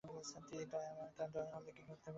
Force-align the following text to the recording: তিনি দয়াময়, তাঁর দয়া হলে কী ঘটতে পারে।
তিনি 0.03 0.65
দয়াময়, 0.65 1.11
তাঁর 1.17 1.29
দয়া 1.33 1.51
হলে 1.55 1.71
কী 1.71 1.81
ঘটতে 1.81 1.95
পারে। 1.95 2.09